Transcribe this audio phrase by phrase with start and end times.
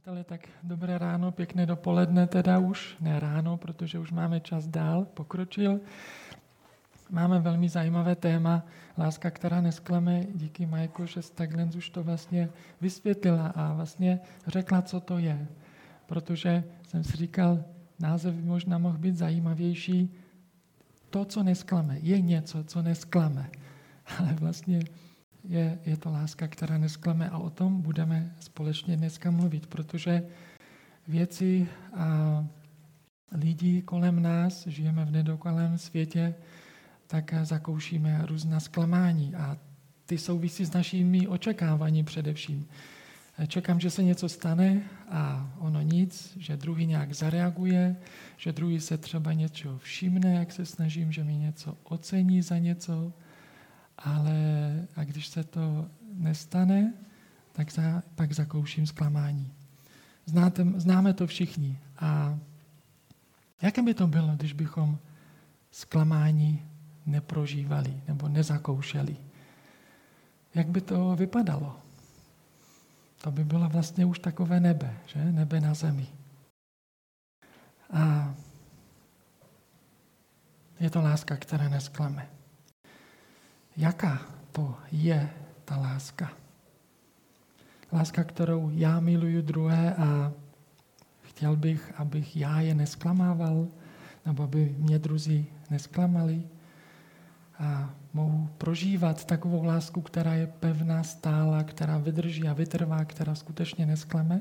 [0.00, 5.04] Přátelé, tak dobré ráno, pěkné dopoledne teda už, ne ráno, protože už máme čas dál,
[5.04, 5.80] pokročil.
[7.10, 8.64] Máme velmi zajímavé téma,
[8.98, 10.24] láska, která nesklame.
[10.34, 12.48] Díky Majku, že takhle už to vlastně
[12.80, 15.46] vysvětlila a vlastně řekla, co to je.
[16.06, 17.64] Protože jsem si říkal,
[17.98, 20.14] název by možná mohl být zajímavější.
[21.10, 23.50] To, co nesklame, je něco, co nesklame.
[24.18, 24.80] Ale vlastně
[25.50, 30.22] je, je to láska, která nesklame a o tom budeme společně dneska mluvit, protože
[31.08, 32.46] věci a
[33.32, 36.34] lidi kolem nás, žijeme v nedokonalém světě,
[37.06, 39.58] tak zakoušíme různá zklamání a
[40.06, 42.66] ty souvisí s našimi očekávání především.
[43.46, 47.96] Čekám, že se něco stane a ono nic, že druhý nějak zareaguje,
[48.36, 53.12] že druhý se třeba něčeho všimne, jak se snažím, že mi něco ocení za něco,
[54.04, 54.32] ale
[54.96, 56.94] a když se to nestane,
[57.52, 59.52] tak za, pak zakouším zklamání.
[60.26, 61.78] Znáte, známe to všichni.
[61.98, 62.38] A
[63.62, 64.98] jaké by to bylo, když bychom
[65.70, 66.62] zklamání
[67.06, 69.16] neprožívali nebo nezakoušeli?
[70.54, 71.80] Jak by to vypadalo?
[73.22, 75.24] To by bylo vlastně už takové nebe, že?
[75.24, 76.06] Nebe na zemi.
[77.92, 78.34] A
[80.80, 82.39] je to láska, která nesklame
[83.76, 84.20] jaká
[84.52, 85.30] to je
[85.64, 86.32] ta láska.
[87.92, 90.32] Láska, kterou já miluju druhé a
[91.22, 93.68] chtěl bych, abych já je nesklamával,
[94.26, 96.42] nebo aby mě druzí nesklamali.
[97.58, 103.86] A mohu prožívat takovou lásku, která je pevná, stála, která vydrží a vytrvá, která skutečně
[103.86, 104.40] nesklame.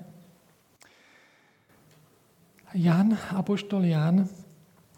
[2.74, 4.28] Jan, apoštol Jan,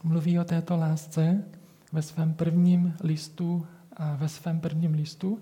[0.04, 1.44] mluví o této lásce
[1.92, 3.68] ve svém prvním listu
[4.17, 5.42] ve svém prvním listu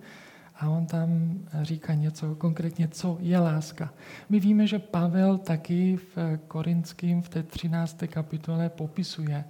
[0.60, 3.94] a on tam říká něco konkrétně, co je láska.
[4.30, 7.98] My víme, že Pavel taky v Korinském v té 13.
[8.08, 9.44] kapitole popisuje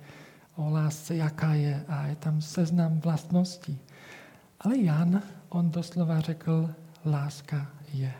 [0.55, 3.79] o lásce, jaká je a je tam seznam vlastností.
[4.59, 6.69] Ale Jan, on doslova řekl,
[7.05, 8.13] láska je.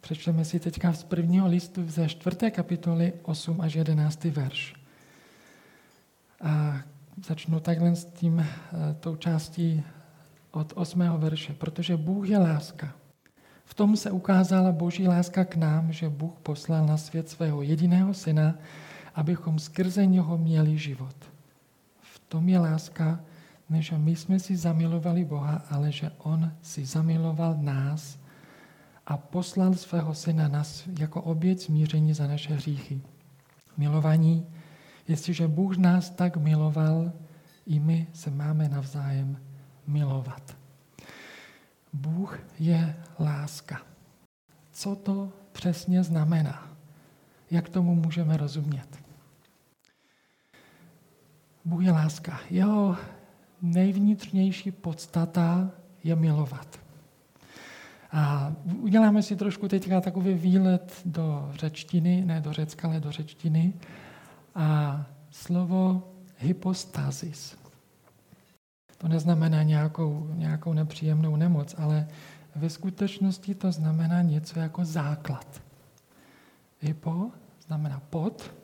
[0.00, 4.24] Přečteme si teďka z prvního listu ze čtvrté kapitoly 8 až 11.
[4.24, 4.74] verš.
[6.40, 6.82] A
[7.26, 9.82] Začnu takhle s tím, eh, tou částí
[10.50, 11.18] od 8.
[11.18, 11.52] verše.
[11.52, 12.92] Protože Bůh je láska.
[13.64, 18.14] V tom se ukázala boží láska k nám, že Bůh poslal na svět svého jediného
[18.14, 18.54] syna,
[19.14, 21.16] abychom skrze něho měli život.
[22.00, 23.20] V tom je láska,
[23.70, 28.18] než my jsme si zamilovali Boha, ale že On si zamiloval nás
[29.06, 33.00] a poslal svého syna nás jako oběť smíření za naše hříchy.
[33.76, 34.46] Milovaní,
[35.08, 37.12] Jestliže Bůh nás tak miloval,
[37.66, 39.40] i my se máme navzájem
[39.86, 40.56] milovat.
[41.92, 43.82] Bůh je láska.
[44.72, 46.76] Co to přesně znamená?
[47.50, 48.98] Jak tomu můžeme rozumět?
[51.64, 52.40] Bůh je láska.
[52.50, 52.96] Jeho
[53.62, 55.70] nejvnitřnější podstata
[56.04, 56.80] je milovat.
[58.12, 63.72] A uděláme si trošku teďka takový výlet do řečtiny, ne do řecka, ale do řečtiny
[64.58, 66.08] a slovo
[66.38, 67.56] hypostazis.
[68.98, 72.08] To neznamená nějakou, nějakou nepříjemnou nemoc, ale
[72.56, 75.62] ve skutečnosti to znamená něco jako základ.
[76.80, 77.30] Hypo
[77.66, 78.54] znamená pod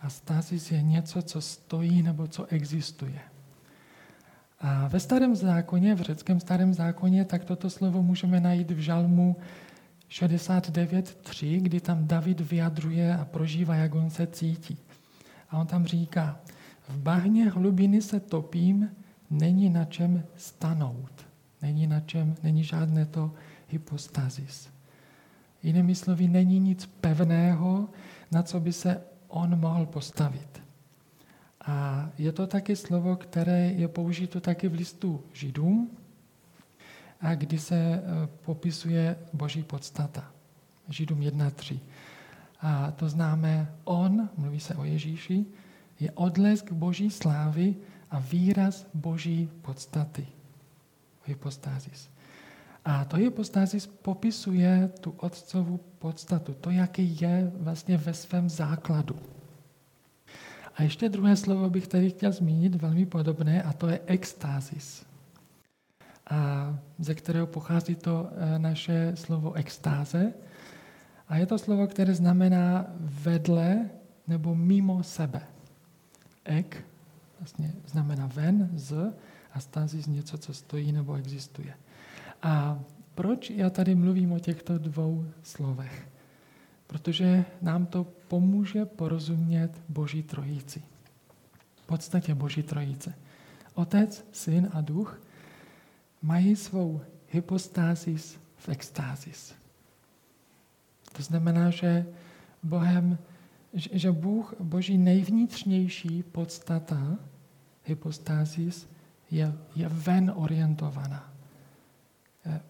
[0.00, 3.20] a stasis je něco, co stojí nebo co existuje.
[4.60, 9.36] A ve starém zákoně, v řeckém starém zákoně, tak toto slovo můžeme najít v žalmu
[10.10, 14.78] 69.3, kdy tam David vyjadřuje a prožívá, jak on se cítí.
[15.54, 16.40] A on tam říká,
[16.88, 18.90] v bahně hlubiny se topím,
[19.30, 21.26] není na čem stanout.
[21.62, 23.32] Není na čem, není žádné to
[23.68, 24.68] hypostazis.
[25.62, 27.88] Jinými slovy, není nic pevného,
[28.32, 30.62] na co by se on mohl postavit.
[31.66, 35.90] A je to taky slovo, které je použito taky v listu Židům,
[37.20, 40.30] a kdy se e, popisuje boží podstata.
[40.88, 41.78] Židům 1.3.
[42.60, 45.46] A to známe, on, mluví se o Ježíši,
[46.00, 47.76] je odlesk boží slávy
[48.10, 50.26] a výraz boží podstaty.
[51.26, 52.10] Hypostázis.
[52.84, 59.16] A to hypostázis popisuje tu otcovu podstatu, to, jaký je vlastně ve svém základu.
[60.76, 65.06] A ještě druhé slovo bych tady chtěl zmínit, velmi podobné, a to je extázis.
[66.30, 70.32] A ze kterého pochází to e, naše slovo extáze,
[71.34, 73.90] a je to slovo, které znamená vedle
[74.26, 75.42] nebo mimo sebe.
[76.44, 76.86] Ek
[77.40, 79.12] vlastně znamená ven, z
[79.52, 81.74] a z něco, co stojí nebo existuje.
[82.42, 82.78] A
[83.14, 86.08] proč já tady mluvím o těchto dvou slovech?
[86.86, 90.82] Protože nám to pomůže porozumět Boží trojici.
[91.74, 93.14] V podstatě Boží trojice.
[93.74, 95.20] Otec, syn a duch
[96.22, 99.63] mají svou hypostázis v extázis.
[101.16, 102.06] To znamená, že
[102.62, 103.18] Bohem,
[103.74, 107.18] že Bůh, Boží nejvnitřnější podstata,
[107.84, 108.88] hypostázis,
[109.30, 111.32] je, je ven orientovaná.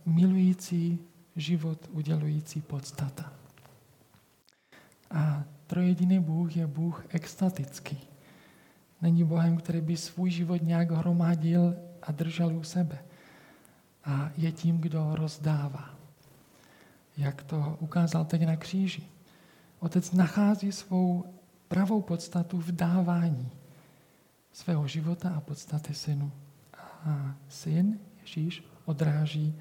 [0.06, 0.98] Milující,
[1.36, 3.32] život udělující podstata.
[5.10, 7.98] A trojediný Bůh je Bůh extatický.
[9.02, 12.98] Není Bohem, který by svůj život nějak hromadil a držel u sebe.
[14.04, 15.93] A je tím, kdo rozdává.
[17.16, 19.02] Jak to ukázal teď na kříži.
[19.78, 21.24] Otec nachází svou
[21.68, 23.50] pravou podstatu v dávání
[24.52, 26.32] svého života a podstaty synu.
[27.06, 29.54] A syn Ježíš odráží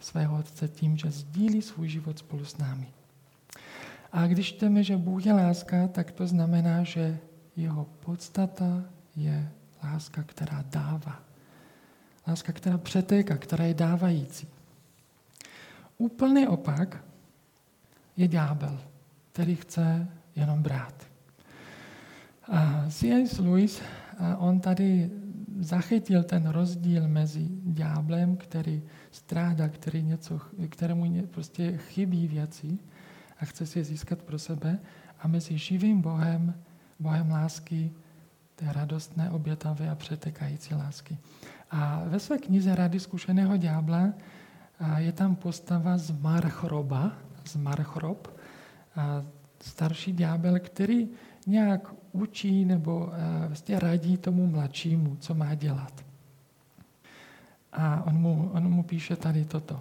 [0.00, 2.86] svého otce tím, že sdílí svůj život spolu s námi.
[4.12, 7.18] A když čteme, že Bůh je láska, tak to znamená, že
[7.56, 8.84] jeho podstata
[9.16, 9.52] je
[9.84, 11.22] láska, která dává.
[12.26, 14.48] Láska, která přetéká, která je dávající.
[15.98, 17.04] Úplný opak
[18.16, 18.78] je ďábel,
[19.32, 21.06] který chce jenom brát.
[22.48, 23.38] A C.S.
[23.38, 23.82] Lewis,
[24.38, 25.10] on tady
[25.58, 32.78] zachytil ten rozdíl mezi ďáblem, který strádá, který něco, kterému prostě chybí věci
[33.40, 34.78] a chce si je získat pro sebe,
[35.20, 36.54] a mezi živým Bohem,
[36.98, 37.92] Bohem lásky,
[38.54, 41.18] té radostné, obětavé a přetekající lásky.
[41.70, 44.12] A ve své knize Rady zkušeného ďábla
[44.96, 47.12] je tam postava z Marchroba,
[47.44, 48.38] z Marchrob,
[49.60, 51.08] starší ďábel, který
[51.46, 53.10] nějak učí nebo
[53.46, 56.04] vlastně radí tomu mladšímu, co má dělat.
[57.72, 59.80] A on mu, on mu píše tady toto.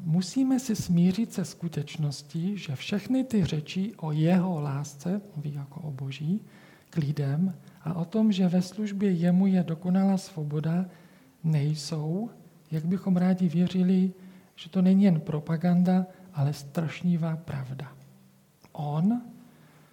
[0.00, 5.90] Musíme si smířit se skutečností, že všechny ty řeči o jeho lásce, mluví jako o
[5.90, 6.44] boží,
[6.90, 10.86] k lidem a o tom, že ve službě jemu je dokonalá svoboda,
[11.44, 12.30] nejsou,
[12.70, 14.12] jak bychom rádi věřili,
[14.56, 17.92] že to není jen propaganda, ale strašnivá pravda.
[18.72, 19.22] On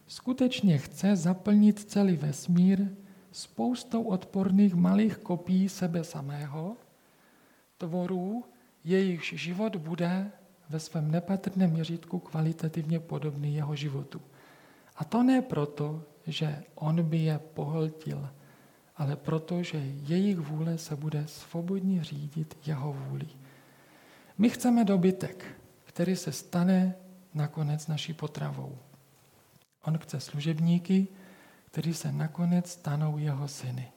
[0.07, 2.87] skutečně chce zaplnit celý vesmír
[3.31, 6.77] spoustou odporných malých kopií sebe samého,
[7.77, 8.43] tvorů,
[8.83, 10.31] jejichž život bude
[10.69, 14.21] ve svém nepatrném měřítku kvalitativně podobný jeho životu.
[14.95, 18.29] A to ne proto, že on by je pohltil,
[18.95, 23.27] ale proto, že jejich vůle se bude svobodně řídit jeho vůli.
[24.37, 25.45] My chceme dobytek,
[25.85, 26.95] který se stane
[27.33, 28.77] nakonec naší potravou.
[29.83, 31.07] On chce služebníky,
[31.65, 33.91] kteří se nakonec stanou jeho syny.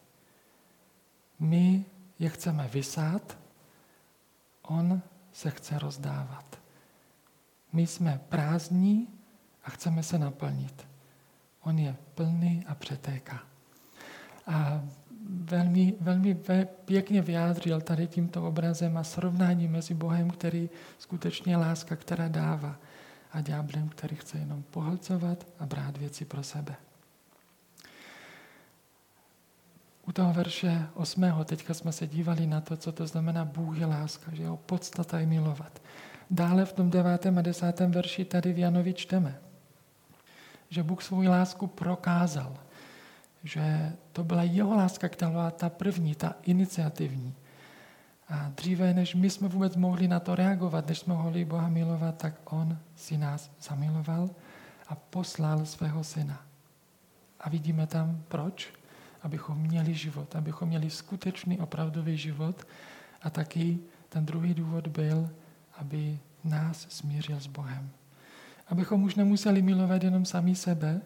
[1.39, 1.85] My
[2.19, 3.39] je chceme vysát,
[4.63, 5.03] on
[5.33, 6.59] se chce rozdávat.
[7.73, 9.09] My jsme prázdní
[9.65, 10.87] a chceme se naplnit.
[11.61, 13.56] On je plný a přetéká.
[14.47, 14.85] A
[15.29, 16.39] velmi, velmi
[16.85, 22.77] pěkně vyjádřil tady tímto obrazem a srovnání mezi Bohem, který skutečně je láska, která dává,
[23.33, 26.77] a ďáblem, který chce jenom pohlcovat a brát věci pro sebe.
[30.07, 31.25] U toho verše 8.
[31.45, 35.19] teďka jsme se dívali na to, co to znamená Bůh je láska, že jeho podstata
[35.19, 35.83] je milovat.
[36.31, 37.27] Dále v tom 9.
[37.27, 37.81] a 10.
[37.81, 39.39] verši tady v Janovi čteme,
[40.69, 42.57] že Bůh svou lásku prokázal,
[43.47, 47.35] že to byla jeho láska, která byla ta první, ta iniciativní.
[48.29, 52.19] A dříve, než my jsme vůbec mohli na to reagovat, než jsme mohli Boha milovat,
[52.19, 54.31] tak On si nás zamiloval
[54.89, 56.43] a poslal svého syna.
[57.41, 58.73] A vidíme tam proč?
[59.23, 62.67] Abychom měli život, abychom měli skutečný, opravdový život.
[63.23, 65.31] A taky ten druhý důvod byl,
[65.79, 67.91] aby nás smířil s Bohem.
[68.69, 71.01] Abychom už nemuseli milovat jenom sami sebe,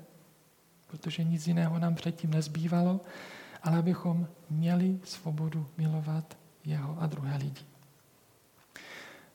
[0.90, 3.00] protože nic jiného nám předtím nezbývalo,
[3.62, 7.64] ale abychom měli svobodu milovat jeho a druhé lidi.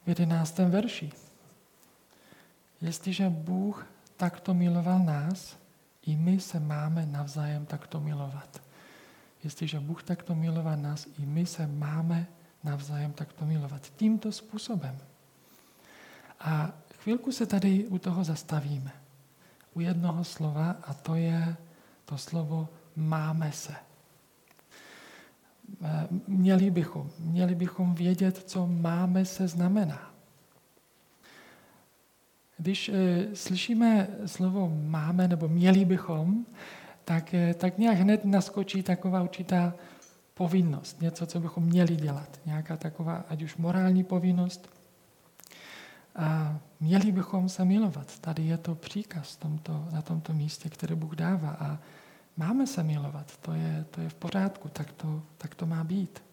[0.06, 1.12] V jedenáctém verši.
[2.82, 5.58] Jestliže Bůh takto miloval nás,
[6.06, 8.62] i my se máme navzájem takto milovat.
[9.44, 12.28] Jestliže Bůh takto miloval nás, i my se máme
[12.64, 13.92] navzájem takto milovat.
[13.96, 14.98] Tímto způsobem.
[16.40, 19.05] A chvilku se tady u toho zastavíme.
[19.76, 21.56] U jednoho slova a to je
[22.06, 23.76] to slovo máme se.
[25.84, 30.16] Eh, měli bychom, měli bychom vědět, co máme se znamená.
[32.58, 36.46] Když e, slyšíme slovo máme nebo měli bychom,
[37.06, 39.74] tak, e, tak nějak hned naskočí taková určitá
[40.34, 44.75] povinnost, něco, co bychom měli dělat, nějaká taková, ať už morální povinnost.
[46.16, 48.20] A měli bychom se milovat.
[48.20, 51.50] Tady je to příkaz tomto, na tomto místě, který Bůh dává.
[51.50, 51.80] A
[52.38, 56.24] máme se milovat, to je, to je v pořádku, tak to, tak to má být.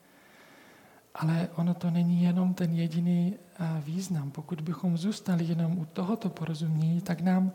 [1.14, 3.34] Ale ono to není jenom ten jediný
[3.80, 4.30] význam.
[4.30, 7.52] Pokud bychom zůstali jenom u tohoto porozumění, tak nám,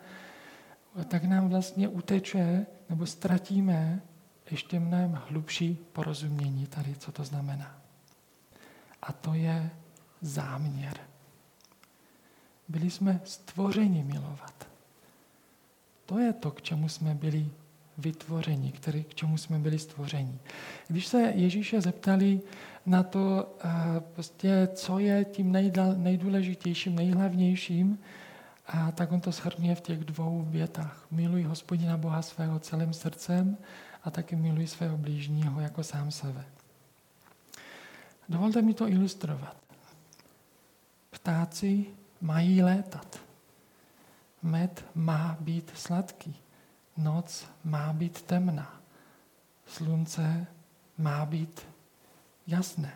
[1.08, 4.02] tak nám vlastně uteče nebo ztratíme
[4.52, 7.82] ještě mnohem hlubší porozumění tady, co to znamená.
[9.02, 9.70] A to je
[10.22, 10.98] záměr.
[12.68, 14.68] Byli jsme stvořeni milovat.
[16.06, 17.50] To je to, k čemu jsme byli
[17.98, 20.40] vytvoření, který, k čemu jsme byli stvořeni.
[20.88, 22.42] Když se Ježíše zeptali
[22.86, 23.70] na to, eh,
[24.00, 25.52] prostě, co je tím
[25.98, 28.00] nejdůležitějším, nejhlavnějším,
[28.68, 31.08] a tak on to shrnuje v těch dvou větách.
[31.12, 33.58] Miluj hospodina Boha svého celým srdcem
[34.04, 36.46] a taky miluj svého blížního jako sám sebe.
[38.30, 39.58] Dovolte mi to ilustrovat.
[41.10, 41.86] Ptáci
[42.22, 43.20] mají létat.
[44.44, 46.36] Med má být sladký.
[46.98, 48.82] Noc má být temná.
[49.66, 50.48] Slunce
[50.98, 51.68] má být
[52.48, 52.94] jasné.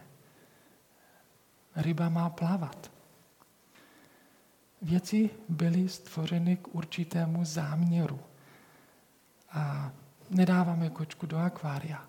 [1.76, 2.92] Ryba má plavat.
[4.82, 8.20] Věci byly stvořeny k určitému záměru.
[9.52, 9.92] A
[10.30, 12.08] nedáváme kočku do akvária,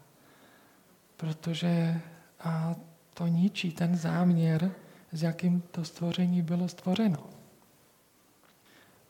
[1.16, 2.00] protože
[2.40, 2.74] a
[3.14, 4.72] to ničí ten záměr,
[5.12, 7.26] s jakým to stvoření bylo stvořeno.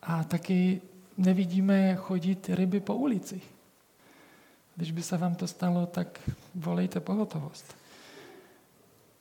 [0.02, 0.80] A taky
[1.18, 3.40] nevidíme chodit ryby po ulici.
[4.76, 7.76] Když by se vám to stalo, tak volejte pohotovost.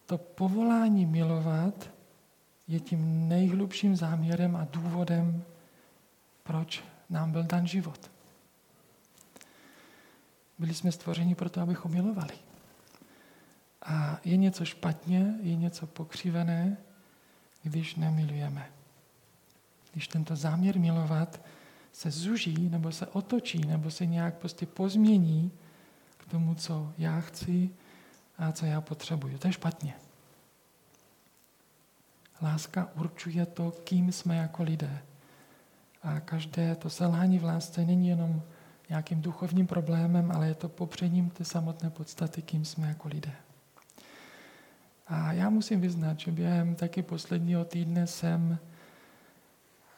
[0.06, 1.90] To povolání milovat
[2.68, 5.44] je tím nejhlubším záměrem a důvodem,
[6.44, 8.12] proč nám byl dan život.
[10.60, 12.50] Byli jsme stvořeni proto, abychom milovali.
[13.82, 16.78] A je něco špatně, je něco pokřivené,
[17.64, 18.70] když nemilujeme.
[19.92, 21.42] Když tento záměr milovat
[21.92, 25.52] se zuží, nebo se otočí, nebo se nějak prostě pozmění
[26.18, 27.70] k tomu, co já chci
[28.38, 29.38] a co já potřebuji.
[29.38, 29.94] To je špatně.
[32.42, 35.02] Láska určuje to, kým jsme jako lidé.
[36.04, 38.42] A každé to selhání v lásce není jenom
[38.90, 43.32] nějakým duchovním problémem, ale je to popřením té samotné podstaty, kým jsme jako lidé.
[45.12, 48.58] A já musím vyznat, že během taky posledního týdne jsem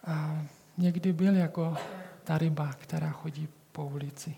[0.07, 0.45] a
[0.77, 1.77] někdy byl jako
[2.23, 4.35] ta ryba, která chodí po ulici.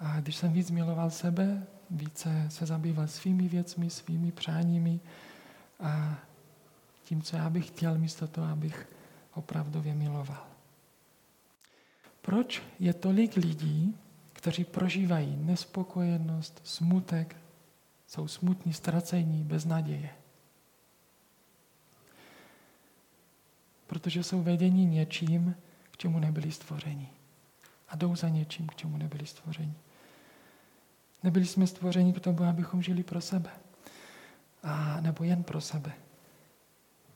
[0.00, 5.00] A když jsem víc miloval sebe, více se zabýval svými věcmi, svými přáními
[5.80, 6.18] a
[7.04, 8.88] tím, co já bych chtěl, místo toho, abych
[9.34, 10.46] opravdově miloval.
[12.22, 13.96] Proč je tolik lidí,
[14.32, 17.36] kteří prožívají nespokojenost, smutek,
[18.12, 20.10] jsou smutní, ztracení, bez naděje?
[23.86, 25.54] Protože jsou vedení něčím,
[25.90, 27.08] k čemu nebyli stvořeni.
[27.88, 29.74] A jdou za něčím, k čemu nebyli stvořeni.
[31.22, 33.50] Nebyli jsme stvořeni k tomu, abychom žili pro sebe.
[34.62, 35.92] A nebo jen pro sebe.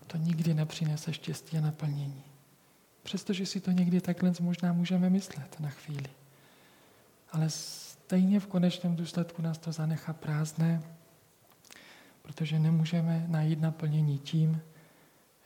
[0.06, 2.22] To nikdy nepřinese štěstí a naplnění.
[3.02, 6.10] Přestože si to někdy takhle možná můžeme myslet na chvíli.
[7.32, 7.50] Ale
[8.06, 10.82] stejně v konečném důsledku nás to zanechá prázdné,
[12.22, 14.62] protože nemůžeme najít naplnění tím,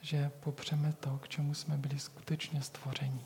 [0.00, 3.24] že popřeme to, k čemu jsme byli skutečně stvoření.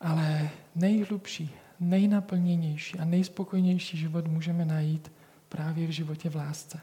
[0.00, 1.50] Ale nejhlubší,
[1.80, 5.12] nejnaplněnější a nejspokojnější život můžeme najít
[5.48, 6.80] právě v životě v lásce.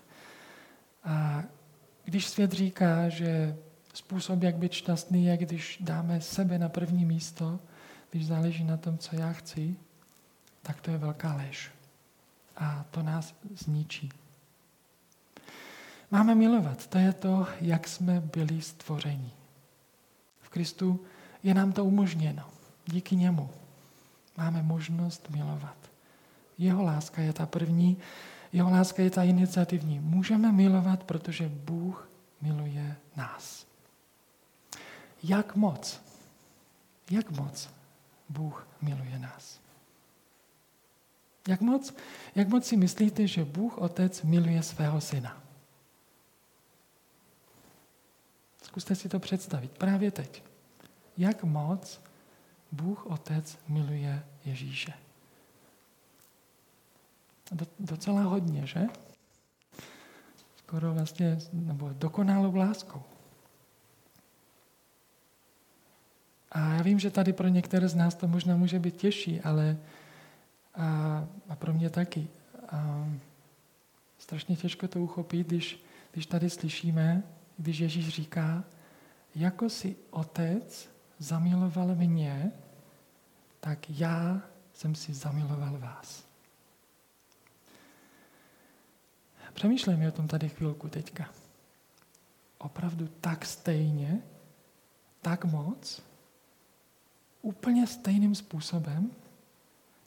[1.04, 1.44] A
[2.06, 3.58] když svět říká, že
[3.94, 7.60] Způsob, jak být šťastný, je, když dáme sebe na první místo,
[8.14, 9.76] když záleží na tom, co já chci,
[10.62, 11.72] tak to je velká lež.
[12.58, 14.12] A to nás zničí.
[16.12, 16.88] Máme milovat.
[16.88, 19.32] To je to, jak jsme byli stvořeni.
[20.42, 21.06] V Kristu
[21.44, 22.50] je nám to umožněno.
[22.86, 23.50] Díky němu
[24.38, 25.78] máme možnost milovat.
[26.58, 27.98] Jeho láska je ta první,
[28.52, 30.00] jeho láska je ta iniciativní.
[30.00, 32.10] Můžeme milovat, protože Bůh
[32.42, 33.66] miluje nás.
[35.24, 36.02] Jak moc,
[37.12, 37.70] jak moc
[38.34, 39.60] Bůh miluje nás.
[41.48, 41.94] Jak moc,
[42.36, 45.44] jak moc si myslíte, že Bůh Otec miluje svého syna?
[48.64, 50.44] Zkuste si to představit právě teď.
[51.18, 52.02] Jak moc
[52.72, 54.94] Bůh Otec miluje Ježíše?
[57.52, 58.82] Do, docela hodně, že?
[60.56, 63.04] Skoro vlastně, nebo dokonalou láskou.
[66.54, 69.78] A já vím, že tady pro některé z nás to možná může být těžší, ale
[70.76, 72.28] A, a pro mě taky.
[72.70, 73.08] A
[74.18, 77.24] strašně těžko to uchopit, když, když tady slyšíme,
[77.58, 78.64] když Ježíš říká,
[79.36, 82.52] jako si otec zamiloval mě,
[83.60, 84.42] tak já
[84.74, 86.26] jsem si zamiloval vás.
[89.54, 91.30] Přemýšlejme o tom tady chvilku teďka.
[92.58, 94.22] Opravdu tak stejně,
[95.22, 96.02] tak moc,
[97.44, 99.12] úplně stejným způsobem,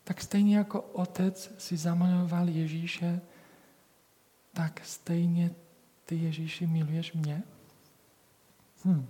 [0.05, 3.21] tak stejně jako otec si zamiloval Ježíše,
[4.53, 5.51] tak stejně
[6.05, 7.43] ty Ježíši miluješ mě?
[8.85, 9.07] Hm.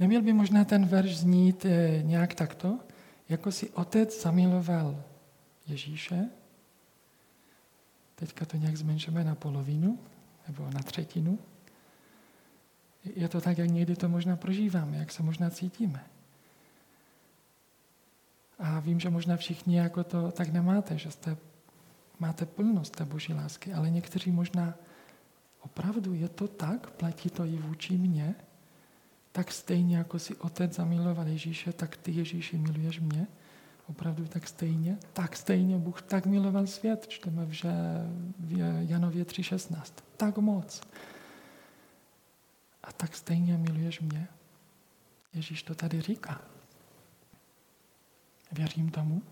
[0.00, 2.78] Neměl by možná ten verš znít eh, nějak takto?
[3.28, 5.04] Jako si otec zamiloval
[5.66, 6.28] Ježíše,
[8.14, 9.98] teďka to nějak zmenšíme na polovinu
[10.48, 11.38] nebo na třetinu.
[13.04, 16.04] Je to tak, jak někdy to možná prožíváme, jak se možná cítíme.
[18.58, 21.36] A vím, že možná všichni jako to tak nemáte, že jste,
[22.18, 24.74] máte plnost té boží lásky, ale někteří možná
[25.60, 28.34] opravdu je to tak, platí to i vůči mně,
[29.32, 33.26] tak stejně jako si otec zamiloval Ježíše, tak ty Ježíši miluješ mě.
[33.86, 34.98] Opravdu tak stejně.
[35.12, 37.64] Tak stejně Bůh tak miloval svět, čteme v,
[38.88, 39.82] Janově 3.16.
[40.16, 40.80] Tak moc.
[42.82, 44.28] A tak stejně miluješ mě.
[45.34, 46.53] Ježíš to tady říká.
[48.54, 49.22] Věřím tomu?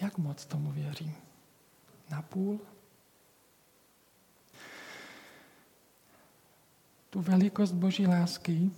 [0.00, 1.14] Jak moc tomu věřím?
[2.10, 2.60] Napůl?
[7.10, 8.70] Tu velikost Boží lásky,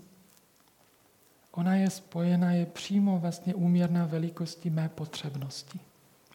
[1.52, 5.80] ona je spojena, je přímo vlastně úměrná velikosti mé potřebnosti.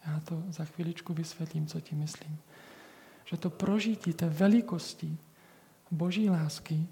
[0.07, 2.37] Já to za chviličku vysvětlím, co ti myslím.
[3.25, 5.17] Že to prožití té velikosti
[5.91, 6.87] Boží lásky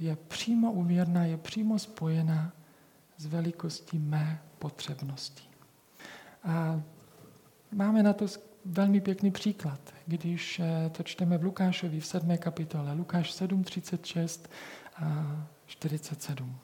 [0.00, 2.52] je přímo úměrná, je přímo spojená
[3.16, 5.42] s velikostí mé potřebnosti.
[6.44, 6.82] A
[7.72, 8.26] máme na to
[8.64, 12.38] velmi pěkný příklad, když eh, to čteme v Lukášovi v 7.
[12.38, 14.50] kapitole, Lukáš 7, 36
[14.96, 16.56] a 47.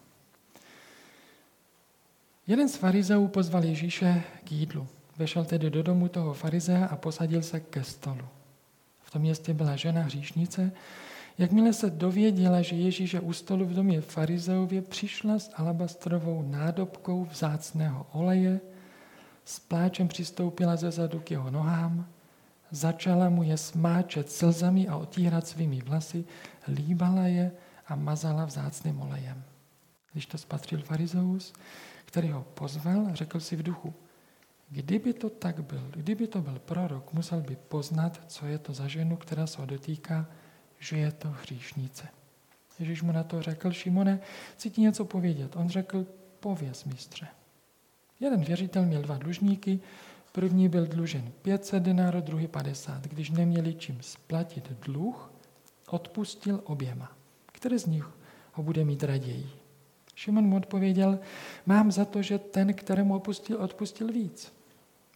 [2.47, 4.89] Jeden z farizeů pozval Ježíše k jídlu.
[5.17, 8.28] Vešel tedy do domu toho farizea a posadil se ke stolu.
[9.02, 10.73] V tom městě byla žena hříšnice.
[11.38, 17.25] Jakmile se dověděla, že Ježíš je u stolu v domě farizeově, přišla s alabastrovou nádobkou
[17.25, 18.60] vzácného oleje,
[19.45, 22.06] s pláčem přistoupila ze zadu k jeho nohám,
[22.71, 26.25] začala mu je smáčet slzami a otírat svými vlasy,
[26.69, 27.52] líbala je
[27.86, 29.43] a mazala vzácným olejem.
[30.12, 31.52] Když to spatřil farizeus,
[32.04, 33.95] který ho pozval, řekl si v duchu,
[34.69, 38.88] kdyby to tak byl, kdyby to byl prorok, musel by poznat, co je to za
[38.88, 40.26] ženu, která se ho dotýká,
[40.80, 42.08] že je to hříšnice.
[42.78, 44.21] Ježíš mu na to řekl, Šimone,
[44.54, 45.56] chci ti něco povědět.
[45.56, 46.06] On řekl,
[46.40, 47.26] pověz, mistře.
[48.21, 49.80] Jeden věřitel měl dva dlužníky,
[50.32, 53.06] první byl dlužen 500 denárů, druhý 50.
[53.06, 55.32] Když neměli čím splatit dluh,
[55.88, 57.12] odpustil oběma.
[57.47, 58.10] Který z nich
[58.52, 59.50] ho bude mít raději?
[60.14, 61.19] Šimon mu odpověděl,
[61.66, 64.52] mám za to, že ten, kterému odpustil, odpustil víc.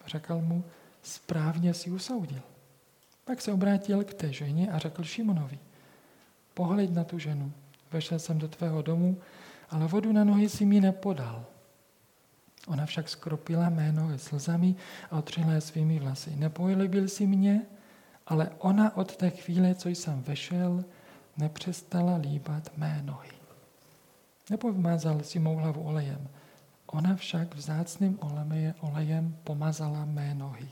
[0.07, 0.64] Řekl mu,
[1.03, 2.40] správně si usoudil.
[3.24, 5.58] Pak se obrátil k té ženě a řekl Šimonovi,
[6.54, 7.52] pohled na tu ženu,
[7.92, 9.18] vešel jsem do tvého domu,
[9.70, 11.44] ale vodu na nohy si mi nepodal.
[12.66, 14.74] Ona však skropila mé nohy slzami
[15.10, 16.37] a otřela je svými vlasy.
[16.37, 17.62] Nepojlibil si mě,
[18.26, 20.84] ale ona od té chvíle, co jsem vešel,
[21.37, 23.30] nepřestala líbat mé nohy.
[24.50, 26.28] Nepomazal si mou hlavu olejem.
[26.87, 28.18] Ona však vzácným
[28.80, 30.68] olejem pomazala mé nohy.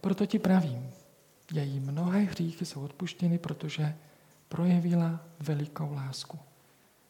[0.00, 0.90] Proto ti pravím,
[1.52, 3.96] její mnohé hříchy jsou odpuštěny, protože
[4.48, 6.38] projevila velikou lásku.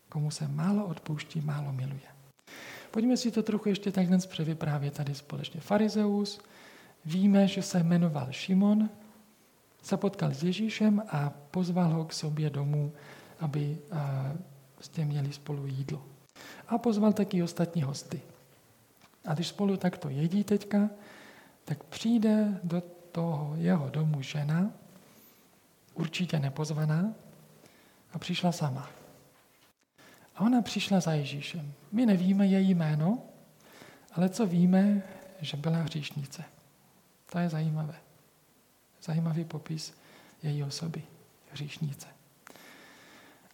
[0.09, 2.17] Komu se málo odpouští, málo miluje.
[2.91, 5.61] Pojďme si to trochu ještě takhle převyprávět tady společně.
[5.61, 6.41] Farizeus,
[7.05, 8.91] víme, že se jmenoval Šimon,
[9.83, 12.93] se potkal s Ježíšem a pozval ho k sobě domů,
[13.41, 13.79] aby
[14.81, 16.03] s tím měli spolu jídlo.
[16.69, 18.21] A pozval taky ostatní hosty.
[19.25, 20.91] A když spolu takto jedí teďka,
[21.65, 22.83] tak přijde do
[23.17, 24.71] toho jeho domu žena,
[25.95, 27.15] určitě nepozvaná,
[28.13, 28.91] a přišla sama.
[30.35, 31.73] A ona přišla za Ježíšem.
[31.93, 33.23] My nevíme její jméno,
[34.13, 35.03] ale co víme,
[35.41, 36.45] že byla hříšnice.
[37.33, 37.95] To je zajímavé.
[39.03, 39.95] Zajímavý popis
[40.43, 41.03] její osoby,
[41.53, 42.07] hříšnice.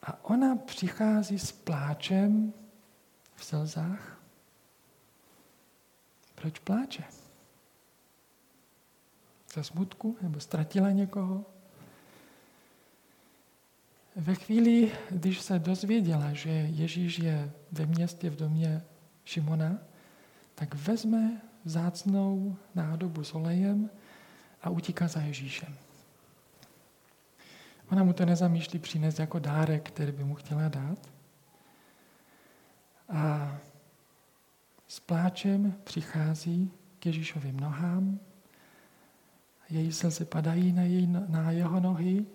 [0.03, 2.53] A ona přichází s pláčem
[3.35, 4.19] v slzách.
[6.35, 7.22] Proč pláče?
[9.53, 10.17] Ze smutku?
[10.23, 11.45] Nebo ztratila někoho?
[14.17, 18.83] Ve chvíli, když se dozvěděla, že Ježíš je ve městě v domě
[19.25, 19.79] Šimona,
[20.55, 23.91] tak vezme zácnou nádobu s olejem
[24.63, 25.77] a utíká za Ježíšem.
[27.91, 30.99] Ona mu to nezamýšlí přinést jako dárek, který by mu chtěla dát.
[33.09, 33.57] A
[34.89, 38.21] s pláčem přichází k Ježíšovým nohám.
[39.73, 42.27] Její slzy padají na, jej, na jeho nohy.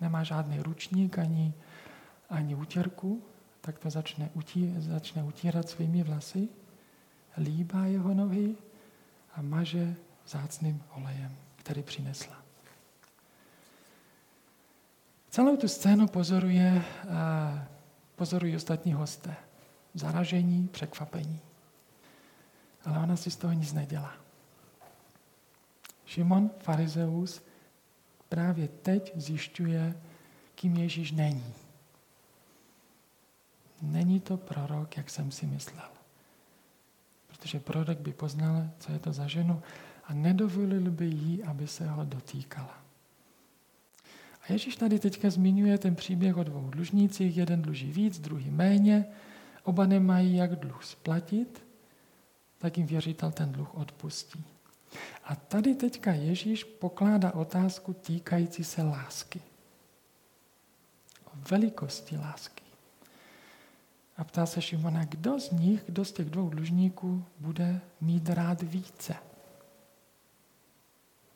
[0.00, 1.54] Nemá žádný ručník ani,
[2.30, 3.22] ani útěrku,
[3.60, 6.48] tak to začne, utí, začne utírat svými vlasy.
[7.38, 8.54] Líbá jeho nohy
[9.34, 9.94] a maže
[10.26, 12.42] zácným olejem, který přinesla.
[15.30, 16.82] Celou tu scénu pozoruje,
[18.16, 19.34] pozorují ostatní hosté.
[19.94, 21.40] Zaražení, překvapení.
[22.84, 24.19] Ale ona si z toho nic nedělá.
[26.10, 27.42] Šimon, farizeus,
[28.28, 29.94] právě teď zjišťuje,
[30.54, 31.54] kým Ježíš není.
[33.82, 35.88] Není to prorok, jak jsem si myslel.
[37.26, 39.62] Protože prorok by poznal, co je to za ženu
[40.04, 42.78] a nedovolil by jí, aby se ho dotýkala.
[44.42, 47.36] A Ježíš tady teďka zmiňuje ten příběh o dvou dlužnících.
[47.36, 49.06] Jeden dluží víc, druhý méně.
[49.64, 51.66] Oba nemají jak dluh splatit,
[52.58, 54.44] tak jim věřitel ten dluh odpustí.
[55.24, 59.42] A tady teďka Ježíš pokládá otázku týkající se lásky.
[61.24, 62.64] O velikosti lásky.
[64.16, 68.62] A ptá se Šimona, kdo z nich, kdo z těch dvou dlužníků bude mít rád
[68.62, 69.14] více?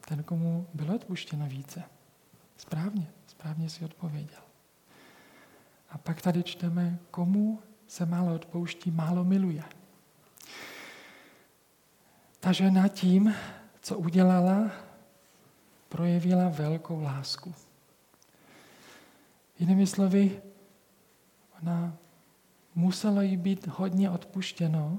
[0.09, 1.83] Ten, komu bylo odpuštěno více.
[2.57, 4.41] Správně, správně si odpověděl.
[5.91, 9.65] A pak tady čteme, komu se málo odpouští, málo miluje.
[12.45, 13.35] Ta žena tím,
[13.81, 14.71] co udělala,
[15.89, 17.55] projevila velkou lásku.
[19.59, 20.43] Jinými slovy,
[21.63, 21.97] ona
[22.75, 24.99] musela jí být hodně odpuštěno,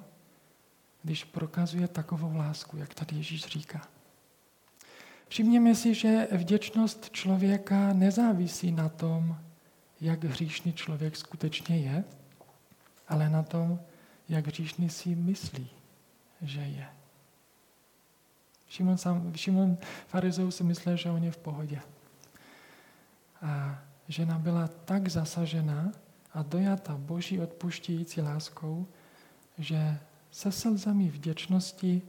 [1.03, 3.87] když prokazuje takovou lásku, jak tady Ježíš říká.
[5.27, 9.37] Všimněme si, že vděčnost člověka nezávisí na tom,
[10.01, 12.03] jak hříšný člověk skutečně je,
[13.07, 13.79] ale na tom,
[14.29, 15.69] jak hříšný si myslí,
[16.41, 17.04] že je.
[18.69, 21.81] Šimon, sám, Šimon farizeu si myslel, že on je v pohodě.
[23.41, 25.91] A žena byla tak zasažena
[26.33, 28.87] a dojata boží odpuštějící láskou,
[29.57, 29.99] že
[30.31, 32.01] se slzami vděčnosti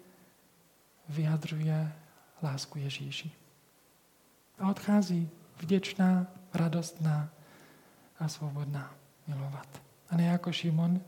[1.09, 1.93] vyjadřuje
[2.43, 3.31] lásku Ježíši.
[4.59, 7.29] A odchází vděčná, radostná
[8.19, 8.95] a svobodná
[9.27, 9.83] milovat.
[10.11, 11.01] A ne jako Šimon,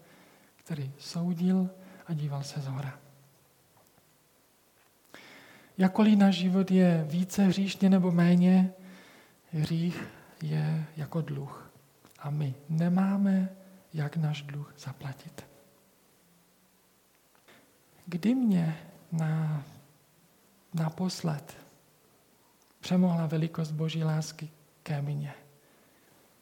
[0.56, 1.70] který soudil
[2.06, 3.07] a díval se z hora.
[5.78, 8.72] Jakoliv náš život je více hříšně nebo méně,
[9.52, 10.04] hřích
[10.42, 11.70] je jako dluh.
[12.18, 13.48] A my nemáme,
[13.94, 15.46] jak náš dluh zaplatit.
[18.06, 18.78] Kdy mě
[19.12, 19.64] na
[20.74, 21.56] naposled
[22.80, 24.50] přemohla velikost Boží lásky
[24.82, 25.34] ke mně,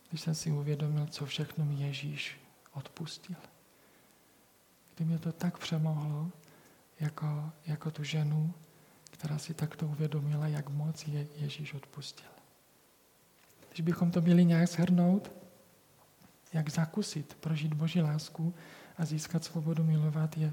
[0.08, 2.40] když jsem si uvědomil, co všechno mi Ježíš
[2.72, 3.36] odpustil.
[4.94, 6.30] Kdy mě to tak přemohlo,
[7.00, 8.54] jako, jako tu ženu,
[9.18, 12.28] která si takto uvědomila, jak moc je Ježíš odpustil.
[13.68, 15.32] Když bychom to měli nějak shrnout,
[16.52, 18.54] jak zakusit, prožít Boží lásku
[18.98, 20.52] a získat svobodu milovat, je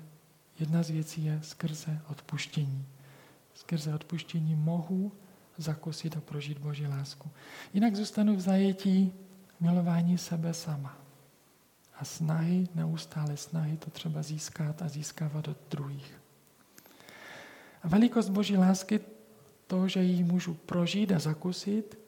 [0.60, 2.86] jedna z věcí je skrze odpuštění
[3.54, 5.12] skrze odpuštění mohu
[5.58, 7.32] zakusit a prožít Boží lásku.
[7.74, 9.14] Jinak zůstanu v zajetí
[9.60, 10.98] milování sebe sama.
[12.00, 16.23] A snahy, neustále snahy to třeba získat a získávat od druhých.
[17.84, 19.00] A velikost Boží lásky,
[19.68, 22.00] to, že ji můžu prožít a zakusit,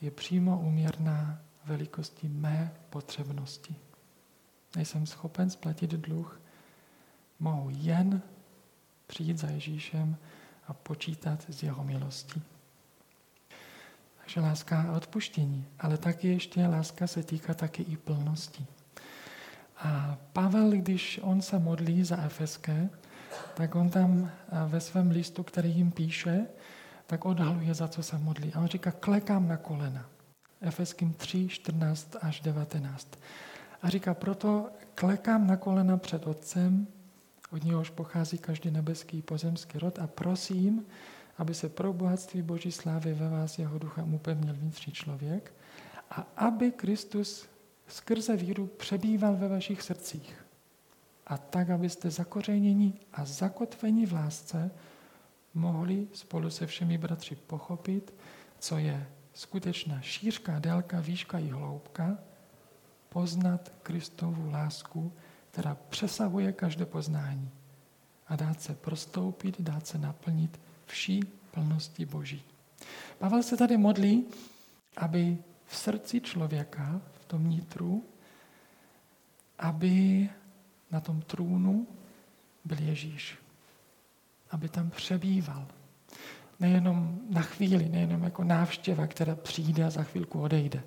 [0.00, 3.74] je přímo uměrná velikosti mé potřebnosti.
[4.76, 6.40] Nejsem schopen splatit dluh,
[7.40, 8.22] mohu jen
[9.06, 10.16] přijít za Ježíšem
[10.66, 12.42] a počítat s jeho milostí.
[14.18, 18.66] Takže láska a odpuštění, ale taky ještě láska se týká taky i plnosti.
[19.76, 22.90] A Pavel, když on se modlí za Efeské,
[23.54, 24.30] tak on tam
[24.66, 26.46] ve svém listu, který jim píše,
[27.06, 28.52] tak odhaluje, za co se modlí.
[28.54, 30.06] A on říká, klekám na kolena.
[30.60, 33.18] Efeským 3, 14 až 19.
[33.82, 36.86] A říká, proto klekám na kolena před Otcem,
[37.52, 40.86] od něhož pochází každý nebeský pozemský rod a prosím,
[41.38, 45.52] aby se pro bohatství Boží slávy ve vás jeho duchem upevnil vnitřní člověk
[46.10, 47.48] a aby Kristus
[47.88, 50.39] skrze víru přebýval ve vašich srdcích.
[51.30, 54.70] A tak, abyste zakořeněni a zakotveni v lásce
[55.54, 58.14] mohli spolu se všemi bratři pochopit,
[58.58, 62.18] co je skutečná šířka, délka, výška i hloubka,
[63.08, 65.12] poznat Kristovu lásku,
[65.50, 67.50] která přesahuje každé poznání,
[68.28, 72.42] a dát se prostoupit, dát se naplnit vší plnosti Boží.
[73.18, 74.26] Pavel se tady modlí,
[74.96, 78.04] aby v srdci člověka, v tom nitru,
[79.58, 80.28] aby
[80.90, 81.86] na tom trůnu
[82.64, 83.38] byl Ježíš.
[84.50, 85.68] Aby tam přebýval.
[86.60, 90.82] Nejenom na chvíli, nejenom jako návštěva, která přijde a za chvilku odejde.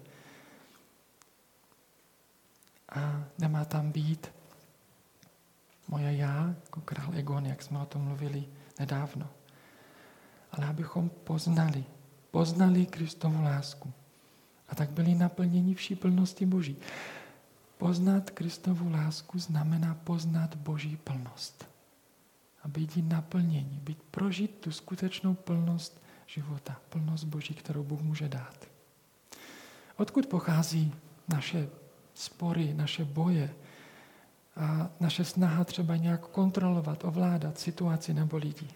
[2.89, 4.31] A nemá tam být
[5.87, 8.45] moje já, jako král Egon, jak jsme o tom mluvili
[8.79, 9.29] nedávno.
[10.51, 11.83] Ale abychom poznali,
[12.31, 13.93] poznali Kristovu lásku.
[14.69, 16.77] A tak byli naplněni vší plnosti Boží.
[17.83, 21.67] Poznat Kristovu lásku znamená poznat Boží plnost.
[22.63, 28.29] A být jí naplnění, být prožít tu skutečnou plnost života, plnost Boží, kterou Bůh může
[28.29, 28.67] dát.
[29.97, 30.95] Odkud pochází
[31.27, 31.69] naše
[32.13, 33.53] spory, naše boje
[34.55, 38.67] a naše snaha třeba nějak kontrolovat, ovládat situaci nebo lidi?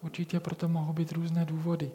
[0.00, 1.90] Určitě proto mohou být různé důvody,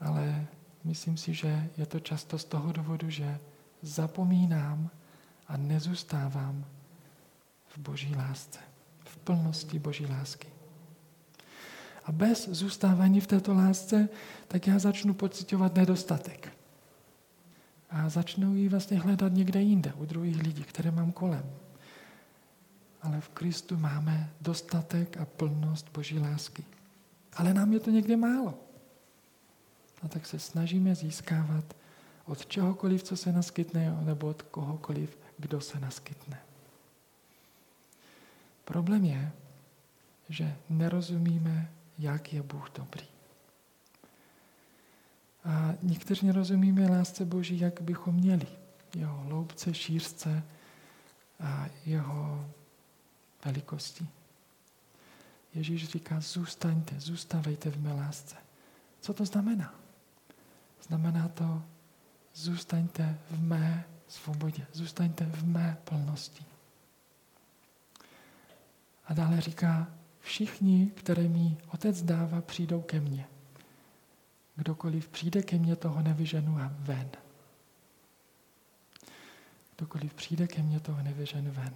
[0.00, 0.46] ale
[0.84, 3.38] myslím si, že je to často z toho důvodu, že
[3.82, 4.90] zapomínám
[5.48, 6.64] a nezůstávám
[7.68, 8.58] v boží lásce,
[9.04, 10.48] v plnosti boží lásky.
[12.04, 14.08] A bez zůstávání v této lásce,
[14.48, 16.52] tak já začnu pocitovat nedostatek.
[17.90, 21.50] A začnu ji vlastně hledat někde jinde, u druhých lidí, které mám kolem.
[23.02, 26.64] Ale v Kristu máme dostatek a plnost Boží lásky.
[27.36, 28.54] Ale nám je to někde málo.
[30.02, 31.76] A tak se snažíme získávat
[32.26, 36.42] od čehokoliv, co se naskytne, nebo od kohokoliv, kdo se naskytne.
[38.64, 39.32] Problém je,
[40.28, 43.06] že nerozumíme, jak je Bůh dobrý.
[45.44, 48.46] A někteří nerozumíme lásce Boží, jak bychom měli.
[48.94, 50.42] Jeho hloubce, šířce
[51.40, 52.50] a jeho
[53.44, 54.06] velikosti.
[55.54, 58.36] Ježíš říká, zůstaňte, zůstavejte v mé lásce.
[59.00, 59.74] Co to znamená?
[60.82, 61.62] Znamená to
[62.36, 66.44] zůstaňte v mé svobodě, zůstaňte v mé plnosti.
[69.04, 69.86] A dále říká,
[70.20, 73.26] všichni, které mi otec dává, přijdou ke mně.
[74.56, 77.10] Kdokoliv přijde ke mně, toho nevyženu ven.
[79.76, 81.74] Kdokoliv přijde ke mně, toho nevyženu ven.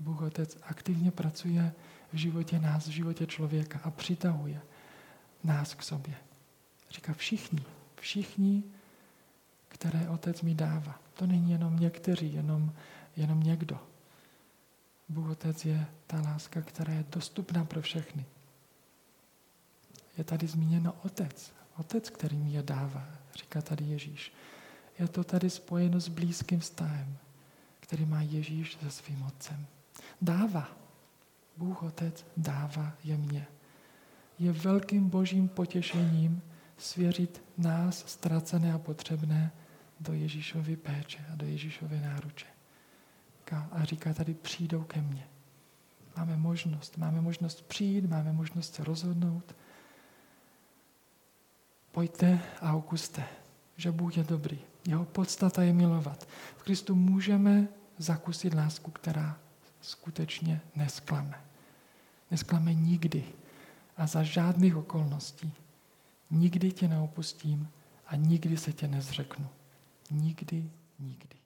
[0.00, 1.72] Bůh Otec aktivně pracuje
[2.12, 4.60] v životě nás, v životě člověka a přitahuje
[5.44, 6.14] nás k sobě.
[6.90, 7.60] Říká všichni,
[8.00, 8.64] všichni,
[9.68, 11.00] které Otec mi dává.
[11.14, 12.72] To není jenom někteří, jenom,
[13.16, 13.80] jenom někdo.
[15.08, 18.24] Bůh Otec je ta láska, která je dostupná pro všechny.
[20.18, 21.52] Je tady zmíněno Otec.
[21.76, 24.32] Otec, který mi je dává, říká tady Ježíš.
[24.98, 27.16] Je to tady spojeno s blízkým vztahem,
[27.80, 29.66] který má Ježíš se svým Otcem.
[30.22, 30.68] Dává.
[31.56, 33.46] Bůh Otec dává je mně.
[34.38, 36.42] Je velkým božím potěšením,
[36.78, 39.50] svěřit nás, ztracené a potřebné,
[40.00, 42.46] do Ježíšovy péče a do Ježíšovy náruče.
[43.72, 45.26] A říká tady, přijdou ke mně.
[46.16, 49.56] Máme možnost, máme možnost přijít, máme možnost se rozhodnout.
[51.92, 53.24] Pojďte a okuste,
[53.76, 54.58] že Bůh je dobrý.
[54.86, 56.28] Jeho podstata je milovat.
[56.56, 59.38] V Kristu můžeme zakusit lásku, která
[59.80, 61.40] skutečně nesklame.
[62.30, 63.24] Nesklame nikdy
[63.96, 65.52] a za žádných okolností.
[66.30, 67.68] Nikdy tě neopustím
[68.06, 69.48] a nikdy se tě nezřeknu.
[70.10, 71.36] Nikdy, nikdy.